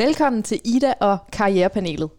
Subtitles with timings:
[0.00, 2.10] Velkommen til Ida og Karrierepanelet.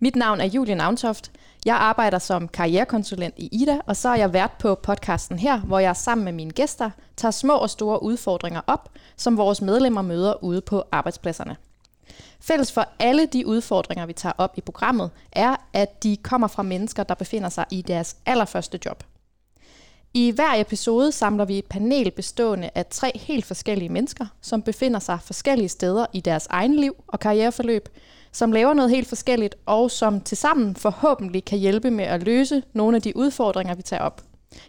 [0.00, 1.30] Mit navn er Julie Navntoft.
[1.66, 5.78] Jeg arbejder som karrierekonsulent i Ida, og så er jeg vært på podcasten her, hvor
[5.78, 10.44] jeg sammen med mine gæster tager små og store udfordringer op, som vores medlemmer møder
[10.44, 11.56] ude på arbejdspladserne.
[12.40, 16.62] Fælles for alle de udfordringer, vi tager op i programmet, er, at de kommer fra
[16.62, 19.04] mennesker, der befinder sig i deres allerførste job.
[20.14, 24.98] I hver episode samler vi et panel bestående af tre helt forskellige mennesker, som befinder
[25.00, 27.88] sig forskellige steder i deres egen liv og karriereforløb,
[28.32, 32.96] som laver noget helt forskelligt, og som tilsammen forhåbentlig kan hjælpe med at løse nogle
[32.96, 34.22] af de udfordringer, vi tager op.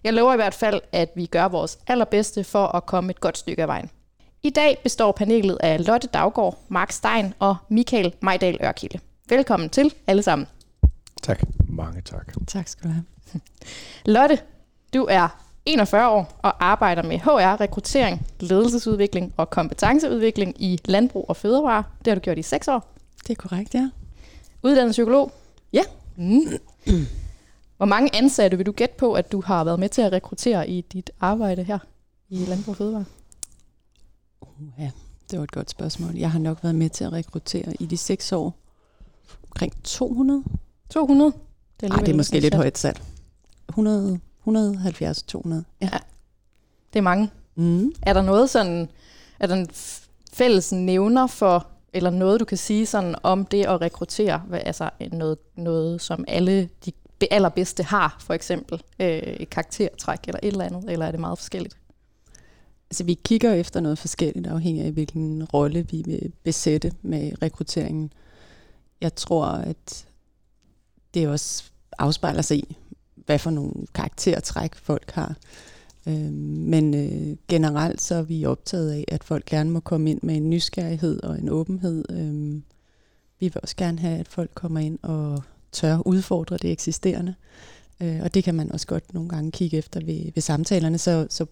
[0.03, 3.37] Jeg lover i hvert fald, at vi gør vores allerbedste for at komme et godt
[3.37, 3.89] stykke af vejen.
[4.43, 8.99] I dag består panelet af Lotte Daggaard, Mark Stein og Michael Majdal Ørkilde.
[9.29, 10.47] Velkommen til alle sammen.
[11.21, 11.41] Tak.
[11.69, 12.33] Mange tak.
[12.47, 13.05] Tak skal du have.
[14.05, 14.39] Lotte,
[14.93, 15.27] du er
[15.65, 21.83] 41 år og arbejder med HR, rekruttering, ledelsesudvikling og kompetenceudvikling i landbrug og fødevare.
[22.05, 22.93] Det har du gjort i 6 år.
[23.27, 23.89] Det er korrekt, ja.
[24.63, 25.31] Uddannet psykolog.
[25.73, 25.83] Ja.
[26.15, 26.47] Mm.
[27.77, 30.69] Hvor mange ansatte vil du gætte på, at du har været med til at rekruttere
[30.69, 31.79] i dit arbejde her
[32.29, 33.05] i landbrug og fødevare?
[34.79, 34.91] Ja,
[35.31, 36.15] det var et godt spørgsmål.
[36.15, 38.53] Jeg har nok været med til at rekruttere i de seks år
[39.43, 40.43] omkring 200.
[40.89, 41.33] 200?
[41.79, 43.01] Det er, Ej, det er måske lidt højt sat.
[43.69, 45.63] 100, 170, 200.
[45.81, 45.89] Ja.
[46.93, 47.29] Det er mange.
[47.55, 47.91] Mm.
[48.01, 48.89] Er der noget sådan,
[49.39, 49.69] er der en
[50.33, 55.37] fælles nævner for, eller noget du kan sige sådan om det at rekruttere, altså noget,
[55.55, 60.65] noget som alle de be- allerbedste har, for eksempel øh, et karaktertræk eller et eller
[60.65, 61.77] andet, eller er det meget forskelligt?
[62.89, 68.13] Altså, vi kigger efter noget forskelligt, afhængig af hvilken rolle vi vil besætte med rekrutteringen.
[69.01, 70.05] Jeg tror, at
[71.13, 71.63] det også
[71.99, 72.77] afspejler sig i,
[73.25, 75.37] hvad for nogle karaktertræk folk har.
[76.07, 80.19] Øh, Men øh, generelt så er vi optaget af, at folk gerne må komme ind
[80.23, 82.05] med en nysgerrighed og en åbenhed.
[82.11, 82.61] Øh,
[83.39, 87.35] Vi vil også gerne have, at folk kommer ind og tør udfordre det eksisterende.
[88.01, 90.97] Øh, Og det kan man også godt nogle gange kigge efter ved, ved samtalerne.
[90.97, 91.45] Så, så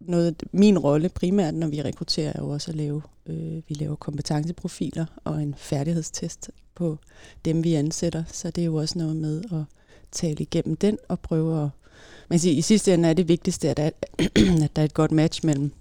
[0.00, 3.96] noget, min rolle primært, når vi rekrutterer, er jo også at lave, øh, vi laver
[3.96, 6.98] kompetenceprofiler og en færdighedstest på
[7.44, 8.24] dem, vi ansætter.
[8.32, 9.64] Så det er jo også noget med at
[10.12, 11.68] tale igennem den og prøve at...
[12.28, 13.90] Man siger, I sidste ende er det vigtigste, at der, er,
[14.64, 15.72] at der er et godt match mellem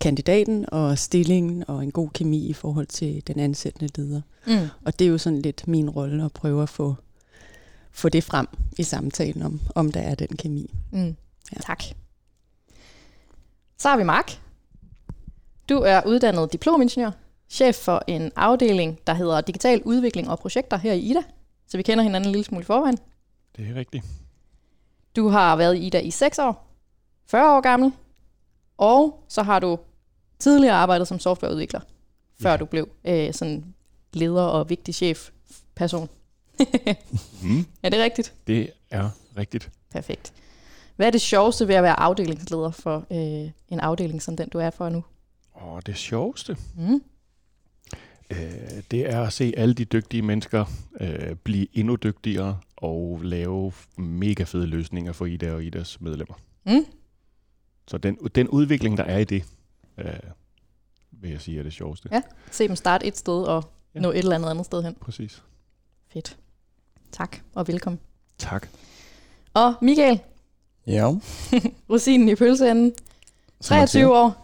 [0.00, 4.20] kandidaten og stillingen og en god kemi i forhold til den ansættende leder.
[4.46, 4.68] Mm.
[4.84, 6.94] Og det er jo sådan lidt min rolle at prøve at få,
[7.92, 8.46] få det frem
[8.78, 10.74] i samtalen om, om der er den kemi.
[10.90, 11.16] Mm.
[11.52, 11.60] Ja.
[11.60, 11.82] Tak.
[13.78, 14.40] Så har vi Mark.
[15.68, 17.10] Du er uddannet diplomingeniør,
[17.48, 21.22] chef for en afdeling, der hedder Digital Udvikling og Projekter her i Ida.
[21.72, 22.98] Så vi kender hinanden en lille smule i forvejen.
[23.56, 24.04] Det er rigtigt.
[25.16, 26.66] Du har været i Ida i 6 år,
[27.26, 27.92] 40 år gammel,
[28.78, 29.78] og så har du
[30.38, 31.80] tidligere arbejdet som softwareudvikler,
[32.42, 32.56] før Ja.
[32.56, 33.74] du blev øh, sådan
[34.12, 35.30] leder og vigtig chef
[35.74, 36.08] person.
[37.42, 37.66] Mm.
[37.82, 38.34] er det rigtigt?
[38.46, 39.70] Det er rigtigt.
[39.90, 40.32] Perfekt.
[40.96, 44.58] Hvad er det sjoveste ved at være afdelingsleder for øh, en afdeling som den, du
[44.58, 45.04] er for nu?
[45.52, 47.02] Og det sjoveste, Mm.
[48.32, 50.64] Øh, det er at se alle de dygtige mennesker
[51.00, 56.34] øh, blive endnu dygtigere og lave mega fede løsninger for Ida og Idas medlemmer.
[56.66, 56.84] Mm.
[57.88, 59.44] Så den, den udvikling, der er i det,
[59.98, 60.06] øh,
[61.10, 62.08] vil jeg sige er det sjoveste.
[62.12, 62.22] Ja.
[62.50, 64.00] Se dem starte et sted og Ja.
[64.00, 64.94] nå et eller andet andet sted hen.
[65.00, 65.42] Præcis.
[66.12, 66.36] Fedt.
[67.12, 68.00] Tak og velkommen.
[68.38, 68.68] Tak.
[69.54, 70.20] Og Michael,
[70.86, 71.08] Ja.
[71.90, 72.92] rosinen i pølseenden,
[73.60, 74.06] som man siger.
[74.06, 74.41] 23 år,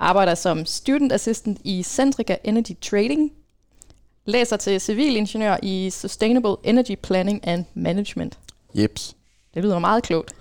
[0.00, 3.32] arbejder som student assistant i Centrica Energy Trading,
[4.24, 8.38] læser til civilingeniør i Sustainable Energy Planning and Management.
[8.74, 9.16] Jeps.
[9.54, 10.32] Det lyder meget klogt.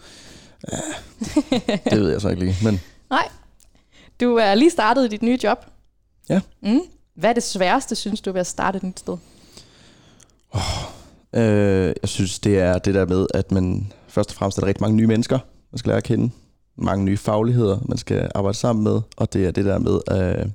[1.92, 2.56] Det ved jeg så ikke lige.
[2.64, 2.82] Men
[4.20, 5.66] Du er lige startet i dit nye job.
[6.30, 6.42] Ja.
[6.62, 6.80] Mm.
[7.16, 9.18] Hvad er det sværeste, synes du, ved at starte et nyt sted?
[11.34, 14.68] øh, jeg synes, det er det der med, at man først og fremmest er der
[14.68, 15.40] rigtig mange nye mennesker,
[15.72, 16.32] man skal lære at kende.
[16.82, 19.02] Mange nye fagligheder, man skal arbejde sammen med.
[19.18, 20.50] Og det er det der med, øh,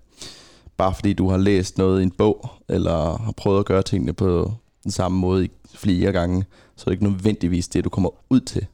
[0.77, 4.13] bare fordi du har læst noget i en bog, eller har prøvet at gøre tingene
[4.13, 4.53] på
[4.85, 6.45] den samme måde i flere gange,
[6.77, 8.67] så er det ikke nødvendigvis det, du kommer ud til.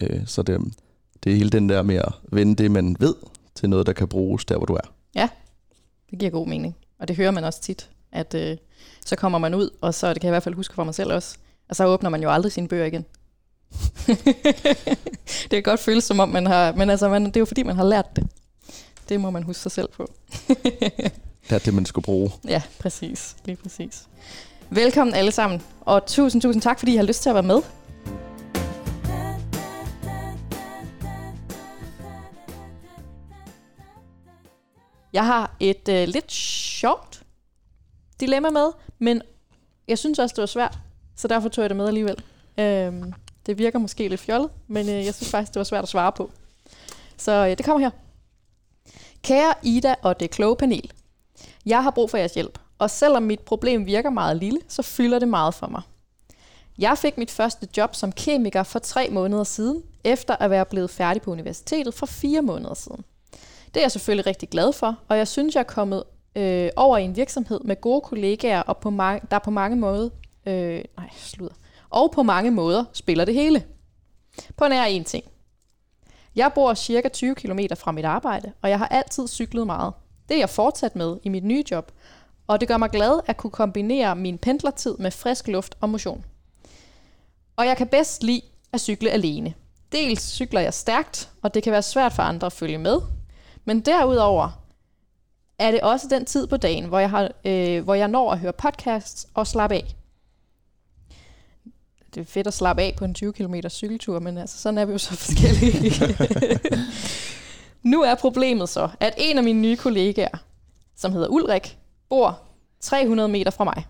[0.00, 0.60] Øh, så det,
[1.24, 3.14] det er hele den der med at vende det, man ved,
[3.54, 4.92] til noget, der kan bruges der, hvor du er.
[5.14, 5.28] Ja,
[6.10, 6.76] Det giver god mening.
[6.98, 8.56] Og det hører man også tit, at øh,
[9.06, 10.94] så kommer man ud, og så det kan jeg i hvert fald huske for mig
[10.94, 11.36] selv også,
[11.68, 13.04] og så åbner man jo aldrig sine bøger igen.
[15.42, 17.62] det kan godt føles som om, man har, men altså, man, det er jo fordi,
[17.62, 18.28] man har lært det.
[19.08, 20.12] Det må man huske sig selv på.
[21.48, 22.30] Det er det, man skulle bruge.
[22.48, 23.36] Ja, præcis.
[23.44, 24.02] Lige præcis.
[24.70, 27.60] Velkommen alle sammen, og tusind, tusind tak, fordi I har lyst til at være med.
[35.12, 37.22] Jeg har et øh, lidt sjovt
[38.20, 39.22] dilemma med, men
[39.88, 40.78] jeg synes også, det var svært,
[41.16, 42.16] så derfor tog jeg det med alligevel.
[42.58, 43.12] Øhm,
[43.46, 46.12] det virker måske lidt fjollet, men øh, jeg synes faktisk, det var svært at svare
[46.12, 46.30] på.
[47.16, 47.90] Så øh, det kommer her.
[49.22, 50.92] Kære Ida og det kloge panel.
[51.66, 55.18] Jeg har brug for jeres hjælp, og selvom mit problem virker meget lille, så fylder
[55.18, 55.82] det meget for mig.
[56.78, 60.90] Jeg fik mit første job som kemiker for tre måneder siden, efter at være blevet
[60.90, 63.04] færdig på universitetet for fire måneder siden.
[63.66, 66.02] Det er jeg selvfølgelig rigtig glad for, og jeg synes, jeg er kommet
[66.36, 68.90] øh, over i en virksomhed med gode kollegaer, og på
[69.30, 70.08] der på mange måder,
[70.46, 71.56] øh, nej, slutter,
[71.94, 73.64] og på mange måder spiller det hele.
[74.56, 75.24] På nær en ting.
[76.36, 79.92] Jeg bor cirka 20 km fra mit arbejde, og jeg har altid cyklet meget.
[80.28, 81.92] Det er jeg fortsat med i mit nye job,
[82.46, 86.24] og det gør mig glad at kunne kombinere min pendlertid med frisk luft og motion.
[87.56, 88.42] Og jeg kan bedst lide
[88.72, 89.54] at cykle alene.
[89.92, 93.00] Dels cykler jeg stærkt, og det kan være svært for andre at følge med,
[93.64, 94.64] men derudover
[95.58, 98.38] er det også den tid på dagen, hvor jeg, har, øh, hvor jeg når at
[98.38, 99.96] høre podcasts og slappe af.
[102.14, 104.84] Det er fedt at slappe af på en 20 km cykeltur, men altså, sådan er
[104.84, 106.16] vi jo så forskellige.
[107.92, 110.38] nu er problemet så, at en af mine nye kollegaer,
[110.96, 111.78] som hedder Ulrik,
[112.08, 112.40] bor
[112.80, 113.86] 300 meter fra mig.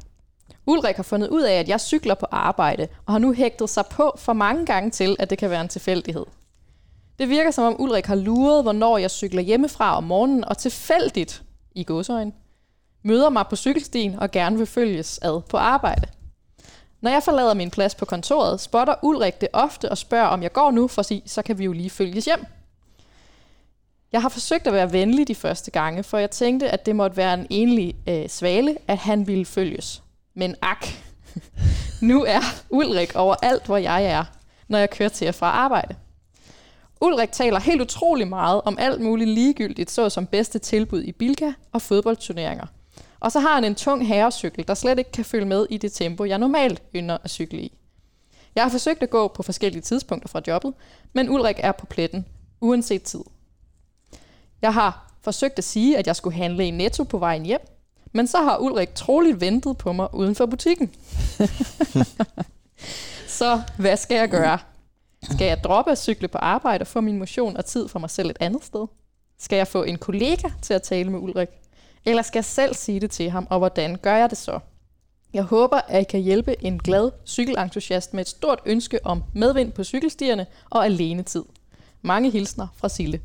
[0.66, 3.86] Ulrik har fundet ud af, at jeg cykler på arbejde, og har nu hægtet sig
[3.86, 6.24] på for mange gange til, at det kan være en tilfældighed.
[7.18, 11.42] Det virker som om Ulrik har luret, hvornår jeg cykler hjemmefra om morgenen, og tilfældigt,
[11.74, 12.32] i godsøjen,
[13.02, 16.06] møder mig på cykelstien og gerne vil følges ad på arbejde.
[17.04, 20.52] Når jeg forlader min plads på kontoret, spotter Ulrik det ofte og spørger, om jeg
[20.52, 22.46] går nu, for sig, så kan vi jo lige følges hjem.
[24.12, 27.16] Jeg har forsøgt at være venlig de første gange, for jeg tænkte, at det måtte
[27.16, 30.02] være en enlig øh, svale, at han ville følges.
[30.34, 30.86] Men ak,
[32.10, 32.40] nu er
[32.70, 34.24] Ulrik overalt, hvor jeg er,
[34.68, 35.94] når jeg kører til og fra arbejde.
[37.00, 41.82] Ulrik taler helt utrolig meget om alt muligt ligegyldigt, såsom bedste tilbud i Bilka og
[41.82, 42.66] fodboldturneringer.
[43.20, 45.92] Og så har han en tung herrecykel, der slet ikke kan følge med i det
[45.92, 47.78] tempo, jeg normalt ynder at cykle i.
[48.54, 50.74] Jeg har forsøgt at gå på forskellige tidspunkter fra jobbet,
[51.12, 52.26] men Ulrik er på pletten,
[52.60, 53.20] uanset tid.
[54.62, 57.60] Jeg har forsøgt at sige, at jeg skulle handle i Netto på vejen hjem,
[58.12, 60.94] men så har Ulrik troligt ventet på mig uden for butikken.
[63.38, 64.58] så hvad skal jeg gøre?
[65.22, 68.10] Skal jeg droppe at cykle på arbejde og få min motion og tid for mig
[68.10, 68.86] selv et andet sted?
[69.38, 71.48] Skal jeg få en kollega til at tale med Ulrik?
[72.06, 74.58] Eller skal jeg selv sige det til ham, og hvordan gør jeg det så?
[75.34, 79.72] Jeg håber, at I kan hjælpe en glad cykelentusiast med et stort ønske om medvind
[79.72, 81.42] på cykelstierne og alenetid.
[82.02, 83.20] Mange hilsner fra Sille.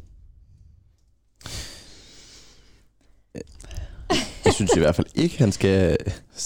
[4.45, 5.97] Jeg synes i hvert fald ikke, han skal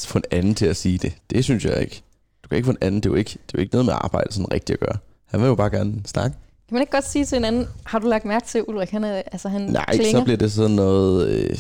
[0.06, 1.14] få en anden til at sige det.
[1.30, 2.04] Det synes jeg ikke.
[2.44, 3.02] Du kan ikke få en anden.
[3.02, 4.98] Det er jo ikke, det er jo ikke noget med arbejde sådan rigtigt at gøre.
[5.26, 6.38] Han vil jo bare gerne snakke.
[6.68, 8.90] Kan man ikke godt sige til en anden, har du lagt mærke til Ulrik?
[8.90, 10.20] Han, er, altså, han Nej, klinger.
[10.20, 11.58] så bliver det sådan noget øh,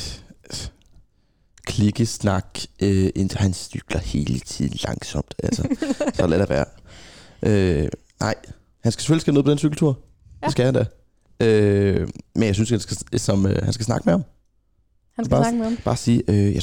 [1.66, 5.34] klikkesnak, øh, indtil han cykler hele tiden langsomt.
[5.44, 5.63] Altså,
[6.16, 6.66] så lad det være.
[7.44, 7.88] Øh,
[8.19, 8.36] nej,
[8.84, 9.90] han skal selvfølgelig skal ned på den cykeltur.
[9.90, 9.95] Ja.
[10.42, 10.45] Ja.
[10.48, 10.86] Det skal han da.
[11.40, 14.24] Øh, men jeg synes, han skal, som, øh, han skal snakke med ham.
[15.16, 15.78] han skal bare- snakke med ham.
[15.86, 16.62] Bare sige, øh, jeg,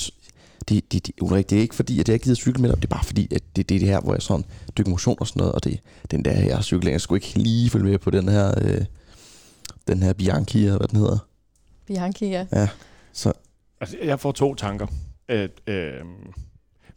[0.69, 2.77] det, det, det, Ulrik, det er ikke fordi, at jeg ikke gider cykle med dig.
[2.77, 4.45] Det er bare fordi, at det, det er det her, hvor jeg sådan
[4.79, 5.53] dykker motion og sådan noget.
[5.55, 8.55] Og det, den der her cykling, jeg skulle ikke lige følge med på den her,
[8.65, 8.85] øh,
[9.89, 11.19] den her Bianchi, eller hvad den hedder.
[11.87, 12.47] Bianchi, ja.
[13.81, 14.87] Altså, jeg får to tanker.
[15.29, 16.01] At, øh,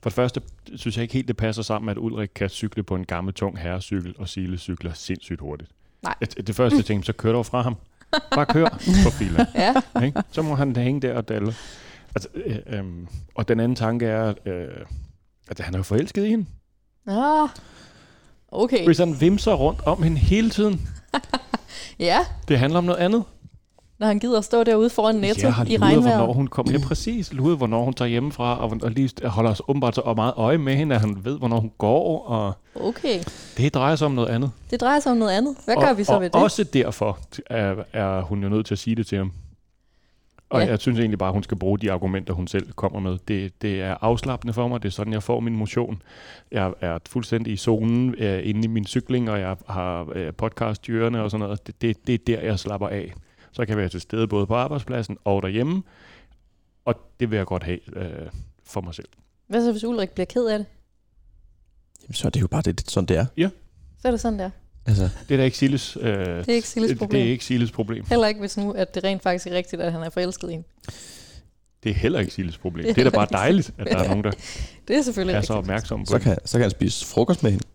[0.04, 0.42] for det første
[0.76, 3.60] synes jeg ikke helt, det passer sammen, at Ulrik kan cykle på en gammel, tung
[3.60, 5.72] herrecykel, og Sile cykler sindssygt hurtigt.
[6.04, 6.16] Nej.
[6.20, 7.76] Det, det første jeg tænkte, så kører du fra ham.
[8.36, 8.70] Bare kør
[9.04, 9.46] på filer.
[9.56, 9.74] Ja,
[10.06, 10.24] Ikke?
[10.32, 11.54] Så må han hænge der og dalle.
[12.16, 12.84] Altså, øh, øh,
[13.36, 14.68] og den anden tanke er, øh,
[15.48, 16.46] at han er jo forelsket i hende.
[17.08, 17.50] ah,
[18.48, 18.86] okay.
[18.86, 20.82] Hvis han vimser rundt om hende hele tiden.
[22.00, 23.24] Ja, Det handler om noget andet.
[24.04, 26.34] Når han gider at stå derude foran Netto har i luret, hvornår regnvejr.
[26.34, 26.72] hun kommer.
[26.74, 27.34] Ja, præcis.
[27.34, 30.76] Luret, hvornår hun tager hjemmefra, og, og lige holder os åbenbart så meget øje med
[30.76, 33.20] hende, at han ved, hvornår hun går, og Okay,
[33.58, 34.52] det drejer sig om noget andet.
[34.72, 35.56] det drejer sig om noget andet.
[35.66, 36.42] Hvad og, gør vi så og ved det?
[36.44, 37.20] også derfor
[37.50, 39.32] er, er hun jo nødt til at sige det til ham.
[40.50, 40.66] Og Ja.
[40.66, 40.72] ja.
[40.72, 43.18] jeg synes egentlig bare, at hun skal bruge de argumenter, hun selv kommer med.
[43.28, 44.84] Det, det er afslappende for mig.
[44.84, 46.02] Det er sådan, jeg får min motion.
[46.52, 50.88] Jeg er fuldstændig i zonen øh, inde i min cykling, og jeg har øh, podcast
[50.88, 51.68] i ørerne og sådan noget.
[51.68, 53.14] Det, det, det er der, jeg slapper af.
[53.54, 55.84] Så jeg kan være til stede både på arbejdspladsen og derhjemme.
[56.86, 58.30] Og det vil jeg godt have øh,
[58.64, 59.08] for mig selv.
[59.48, 60.68] Hvad så, hvis Ulrik bliver ked af det?
[62.04, 63.50] Jamen, så er det jo bare det, sådan det er.
[64.02, 64.50] Så er det sådan der.
[64.86, 67.10] Altså, Det er da ikke Silles, øh, Det er ikke Silles problem.
[67.22, 68.06] det er ikke Silles problem.
[68.10, 70.52] Heller ikke, hvis nu at det rent faktisk er rigtigt, at han er forelsket i
[70.52, 70.68] hende.
[71.84, 72.86] Det er heller ikke Silles problem.
[72.86, 74.32] Det Det er er da bare dejligt, at der er nogen, der
[74.88, 75.48] Det er selvfølgelig er rigtigt.
[75.48, 77.66] så opmærksom på så kan, så kan han spise frokost med hende.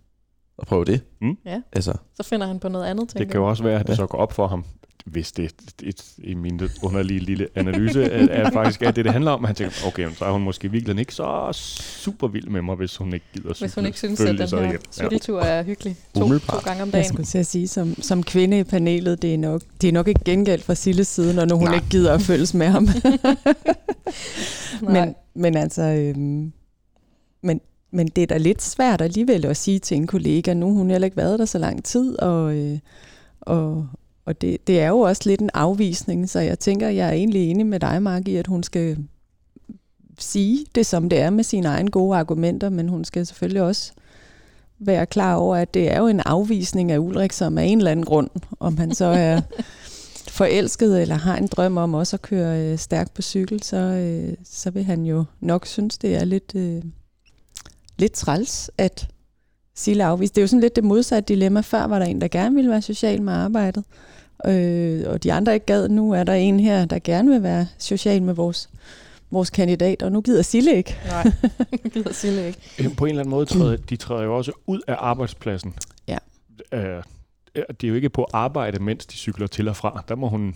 [0.59, 1.01] og prøve det.
[1.21, 1.39] Mm.
[1.45, 1.63] Ja.
[1.73, 3.93] Altså, Så finder han på noget andet, tænker Det kan jo også være, at det
[3.93, 3.97] Ja.
[3.97, 4.65] så går op for ham,
[5.07, 5.53] hvis det
[5.83, 9.45] et, i min underlige lille analyse er, er faktisk er det, det handler om.
[9.45, 12.97] Han tænker, okay, så er hun måske virkelig ikke så super vild med mig, hvis
[12.97, 14.73] hun ikke gider Hvis hun ikke synes, at den så her.
[14.73, 14.77] Ja.
[14.93, 17.05] cykeltur er hyggelig to, to gange om Jeg dagen.
[17.09, 20.09] skulle til at sige, som, som kvinde i panelet, det er nok, det er nok
[20.09, 21.75] ikke gengæld fra Silles side, når nu hun Nej.
[21.75, 22.89] ikke gider at følges med ham.
[24.83, 26.53] Men, men altså, øhm,
[27.43, 30.75] men, men det er da lidt svært alligevel at sige til en kollega, nu har
[30.75, 32.79] hun heller ikke været der så lang tid, og, øh,
[33.41, 33.89] og,
[34.29, 37.51] og det, det er jo også lidt en afvisning, så jeg tænker, jeg er egentlig
[37.51, 38.97] enig med dig, Mark, i, at hun skal
[40.19, 43.93] sige det, som det er med sine egne gode argumenter, men hun skal selvfølgelig også
[44.79, 47.91] være klar over, at det er jo en afvisning af Ulrik, som af en eller
[47.91, 48.31] anden grund,
[48.61, 49.41] om han så er
[50.39, 54.35] forelsket eller har en drøm om også at køre øh, stærkt på cykel, så, øh,
[54.45, 56.83] så vil han jo nok synes, det er lidt, øh,
[57.99, 59.09] lidt træls, at
[59.75, 60.33] Sille afvise.
[60.35, 61.61] Det er jo sådan lidt det modsatte dilemma.
[61.61, 63.85] Før var der en, der gerne ville være social med arbejdet,
[64.47, 65.89] øh, og de andre ikke gad.
[65.89, 68.71] Nu er der en her, der gerne vil være social med vores,
[69.31, 70.97] vores kandidat, og nu gider Sille ikke.
[71.09, 71.33] Nej,
[71.95, 72.61] gider Sille ikke.
[72.79, 75.75] Øh, På en eller anden måde træder de træder jo også ud af arbejdspladsen.
[76.09, 76.19] Ja.
[76.73, 77.03] Øh,
[77.55, 80.05] det er jo ikke på arbejde, mens de cykler til og fra.
[80.09, 80.55] Der må hun...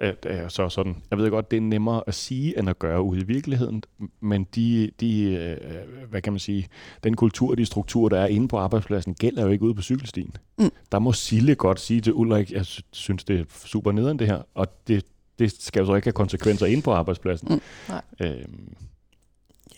[0.00, 3.02] Øh, øh, så sådan, jeg ved godt, det er nemmere at sige, end at gøre
[3.02, 3.82] ude i virkeligheden,
[4.20, 5.56] men de, de øh,
[6.10, 6.68] hvad kan man sige,
[7.04, 10.36] den kultur, de strukturer, der er inde på arbejdspladsen, gælder jo ikke ude på cykelstien.
[10.58, 10.70] Mm.
[10.92, 14.26] Der må Sille godt sige til Ulrik, jeg sy- synes, det er super nederen det
[14.26, 15.04] her, og det,
[15.38, 17.48] det skal jo så ikke have konsekvenser inde på arbejdspladsen.
[17.48, 17.60] Mm.
[17.88, 18.02] Nej.
[18.20, 18.74] Øhm,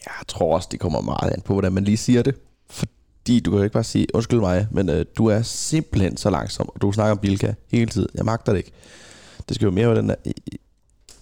[0.04, 2.34] jeg tror også, det kommer meget an på, hvordan man lige siger det.
[2.70, 6.30] Fordi du kan jo ikke bare sige, undskyld mig, men øh, du er simpelthen så
[6.30, 8.08] langsom, og du snakker om Bilka hele tiden.
[8.14, 8.72] Jeg magter det ikke.
[9.48, 10.14] Det skal jo mere være den der...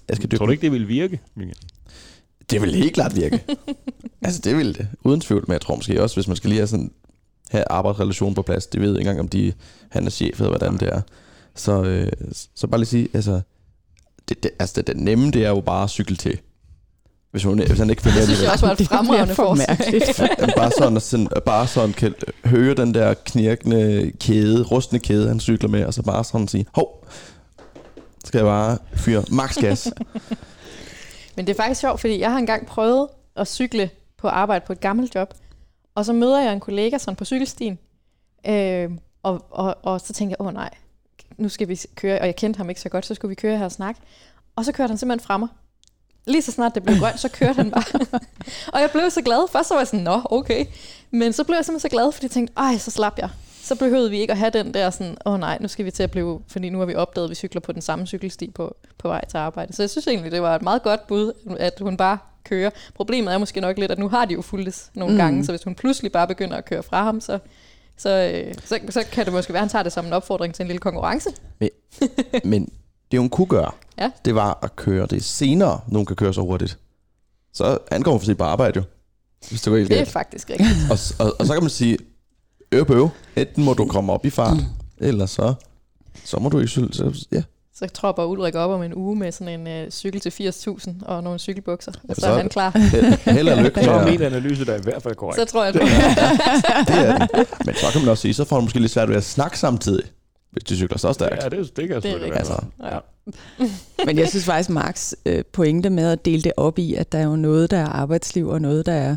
[0.09, 1.57] Jeg skal tror du ikke, det vil virke, Michael?
[2.51, 3.45] Det vil helt klart virke.
[4.25, 4.89] altså, det vil det.
[5.05, 5.45] Uden tvivl.
[5.47, 6.91] Men jeg tror måske også, hvis man skal lige have sådan
[7.51, 9.53] have arbejdsrelation på plads, det ved jeg ikke engang, om de,
[9.89, 11.01] han er chef, eller hvordan det er.
[11.55, 12.13] Så, øh,
[12.55, 13.41] så bare lige sige, altså,
[14.29, 16.39] det, det, altså det, det nemme, det er jo bare at cykle til.
[17.31, 20.57] Hvis, hun, hvis han ikke følger Det synes jeg også var et fremragende for forslag.
[20.57, 25.69] bare sådan, sådan, bare sådan kan høre den der knirkende kæde, rustne kæde, han cykler
[25.69, 27.07] med, og så bare sådan sige, hov,
[28.25, 29.93] skal jeg bare fyre max gas.
[31.37, 34.73] Men det er faktisk sjovt, fordi jeg har engang prøvet at cykle på arbejde på
[34.73, 35.35] et gammelt job,
[35.95, 37.79] og så møder jeg en kollega sådan på cykelstien,
[38.47, 38.91] øh,
[39.23, 40.71] og, og, og så tænker jeg, åh nej,
[41.37, 43.59] nu skal vi køre, og jeg kendte ham ikke så godt, så skulle vi køre
[43.59, 44.01] her og snakke.
[44.57, 45.47] Og så kørte han simpelthen fremme.
[45.47, 45.55] mig.
[46.27, 48.21] Lige så snart det blev grønt, så kørte han bare.
[48.75, 49.49] og jeg blev så glad.
[49.53, 50.67] Først så var jeg sådan, nå, okay.
[51.11, 53.31] Men så blev jeg simpelthen så glad, fordi jeg tænkte, ej, så slap jeg.
[53.71, 56.03] Så behøvede vi ikke at have den der sådan, åh nej, nu skal vi til
[56.03, 58.77] at blive, fordi nu har vi opdaget, at vi cykler på den samme cykelsti på,
[58.99, 59.73] på vej til arbejde.
[59.73, 62.71] Så jeg synes egentlig, det var et meget godt bud, at hun bare kører.
[62.95, 65.19] Problemet er måske nok lidt, at nu har de jo fulgtes nogle Mm.
[65.19, 67.39] gange, så hvis hun pludselig bare begynder at køre fra ham, så,
[67.97, 70.55] så, øh, så, så kan det måske være, at han tager det som en opfordring
[70.55, 71.31] til en lille konkurrence.
[72.45, 72.69] Men
[73.11, 74.11] det hun kunne gøre, Ja.
[74.25, 76.79] det var at køre det senere, nogen kan køre så hurtigt.
[77.53, 78.83] Så angår hun for sit på arbejde jo.
[79.49, 80.11] Hvis det helt Det er galt.
[80.13, 80.71] faktisk rigtigt.
[80.91, 81.99] Og, og, og, så kan man sige,
[82.73, 83.09] øv øv.
[83.37, 84.57] Enten må du komme op i fart,
[84.99, 85.55] eller så,
[86.25, 86.95] så må du ikke cykle.
[86.95, 87.43] Så, ja.
[87.75, 91.23] Så tropper Ulrik op om en uge med sådan en øh, cykel til 80.000 og
[91.23, 92.71] nogle cykelbukser, og så så- er han klar.
[93.31, 95.41] Held, og lykke Så er min analyse der i hvert fald korrekt.
[95.41, 95.91] Så tror jeg, det, det
[96.89, 97.47] det er den.
[97.67, 99.59] Men så kan man også sige, så får du måske lidt svært ved at snakke
[99.59, 100.05] samtidig,
[100.51, 101.43] hvis du cykler så stærkt.
[101.45, 102.51] Ja, det, det kan er selvfølgelig rigtigt.
[102.51, 102.65] være.
[102.91, 102.99] Altså.
[103.99, 104.05] Ja.
[104.07, 107.19] Men jeg synes faktisk, Marks øh, pointe med at dele det op i, at der
[107.19, 109.17] er jo noget, der er arbejdsliv, og noget, der er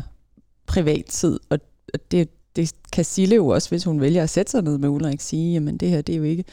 [0.66, 1.40] privattid.
[1.50, 1.58] Og
[1.94, 4.88] og det, det kan Sille jo også, hvis hun vælger at sætte sig ned med
[4.88, 6.44] Ulrik, sige, jamen det her, det er jo ikke,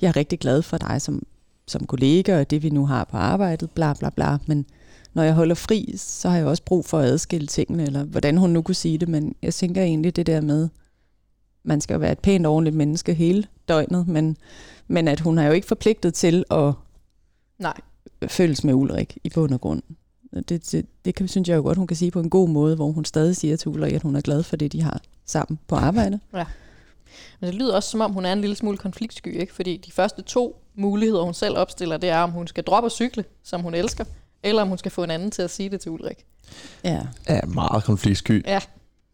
[0.00, 1.22] jeg er rigtig glad for dig som,
[1.66, 4.66] som kollega, og det vi nu har på arbejdet, bla bla bla, men
[5.14, 8.36] når jeg holder fri, så har jeg også brug for at adskille tingene, eller hvordan
[8.36, 10.68] hun nu kunne sige det, men jeg tænker egentlig det der med,
[11.62, 14.36] man skal jo være et pænt ordentligt menneske hele døgnet, men,
[14.88, 16.72] men at hun er jo ikke forpligtet til at
[17.58, 17.80] Nej,
[18.28, 19.82] føles med Ulrik i bund og grund.
[20.48, 22.76] Det, det, det kan, synes jeg jo godt, hun kan sige på en god måde,
[22.76, 25.58] hvor hun stadig siger til Ulrik, at hun er glad for det, de har sammen
[25.66, 26.20] på arbejde.
[26.32, 29.54] men det lyder også som om, hun er en lille smule konfliktsky, ikke?
[29.54, 32.92] fordi de første to muligheder, hun selv opstiller, det er, om hun skal droppe at
[32.92, 34.04] cykle, som hun elsker,
[34.42, 36.24] eller om hun skal få en anden til at sige det til Ulrik.
[36.84, 37.00] Ja.
[37.26, 38.46] er meget konfliktsky.
[38.46, 38.60] Ja,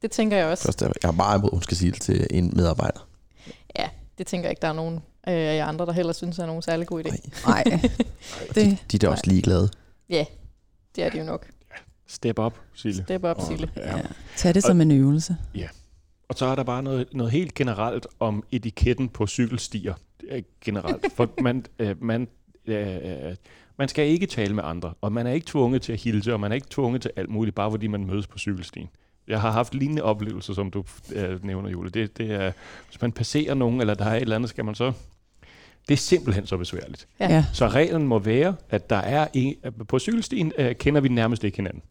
[0.03, 0.65] det tænker jeg også.
[0.65, 3.09] Først, er- jeg er meget imod, at hun skal sige det til en medarbejder.
[3.79, 5.01] Ja, det tænker jeg ikke, der er nogen øh,
[5.35, 7.31] af jer andre, der heller synes er nogen særlig god idé.
[7.47, 7.65] Nej.
[7.67, 7.83] Nej,
[8.55, 9.69] det, De er da også ligeglade.
[10.11, 10.25] Ja,
[10.97, 11.47] det er det jo nok.
[12.07, 13.03] Step up, Sille.
[13.03, 13.71] Step up, Sille.
[13.77, 13.97] Ja.
[13.97, 14.03] ja.
[14.37, 15.37] Tag det som en øvelse.
[16.29, 19.95] Og så er der bare noget, noget helt generelt om etiketten på cykelstier.
[20.29, 21.13] Øh, Generelt.
[21.15, 22.29] For man, øh, man,
[22.67, 23.37] øh, øh,
[23.79, 26.41] man skal ikke tale med andre, og man er ikke tvunget til at hilse, og
[26.41, 28.89] man er ikke tvunget til alt muligt, bare fordi man mødes på cykelstien.
[29.29, 31.91] Jeg har haft lignende oplevelser, som du øh, nævner, Julie.
[31.91, 32.53] Det, det er,
[32.89, 34.93] hvis man passerer nogen, eller der er et eller andet, skal man så...
[35.89, 37.09] Det er simpelthen så besværligt.
[37.21, 37.45] Ja.
[37.53, 39.55] Så reglen må være, at der er en,
[39.89, 41.83] på cykelstien øh, kender vi nærmest ikke hinanden.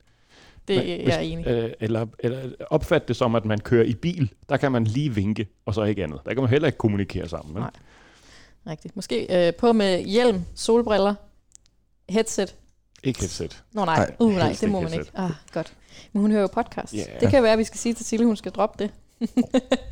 [0.67, 1.47] Det Men er hvis- jeg enig.
[1.47, 4.33] Øh, eller, eller opfatte det som, at man kører i bil.
[4.49, 6.19] Der kan man lige vinke, og så ikke andet.
[6.25, 7.55] Der kan man heller ikke kommunikere sammen.
[7.55, 7.61] vel?
[7.61, 7.71] Nej.
[8.67, 8.95] Rigtigt.
[8.95, 11.15] Måske øh, på med hjelm, solbriller,
[12.09, 12.55] headset.
[13.03, 13.63] Ikke headset.
[13.73, 15.07] Nå nej, Nej, uh, nej det må ikke man headset.
[15.07, 15.19] ikke.
[15.19, 15.73] Ah, godt.
[16.13, 16.93] Men hun hører jo podcast.
[16.93, 17.03] Ja.
[17.21, 18.91] Det kan være, at vi skal sige til Sille, hun skal droppe det.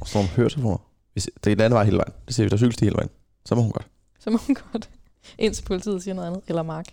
[0.05, 0.77] Så nogle høretelefoner.
[1.13, 2.13] Hvis det er den anden vej hele vejen.
[2.27, 3.09] Det ser vi, der er cykelsti hele vejen.
[3.45, 3.87] Så må hun godt.
[4.19, 4.89] Så må hun godt.
[5.37, 6.41] Indtil politiet siger noget andet.
[6.47, 6.85] Eller Mark.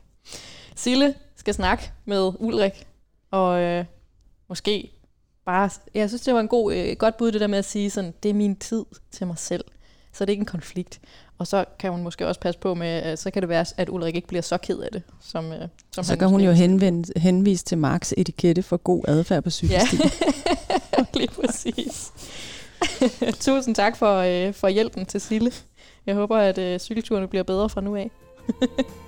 [0.75, 2.87] Sille skal snakke med Ulrik.
[3.30, 3.85] Og øh,
[4.49, 4.90] måske
[5.47, 5.70] bare...
[5.94, 8.14] Jeg synes, det var en god, øh, godt bud, det der med at sige sådan,
[8.23, 9.64] det er min tid til mig selv.
[10.12, 11.00] Så det er ikke en konflikt.
[11.38, 13.88] Og så kan hun måske også passe på med, øh, så kan det være, at
[13.88, 15.02] Ulrik ikke bliver så ked af det.
[15.20, 19.04] Som, øh, som Så han kan hun jo henvende, henvise til Marks etikette for god
[19.08, 20.11] adfærd på Ja, cykelstien.
[21.14, 22.12] lige præcis.
[23.47, 25.52] Tusind tak for, øh, for hjælpen til Sille.
[26.06, 28.11] Jeg håber, at øh, cykelturene bliver bedre fra nu af.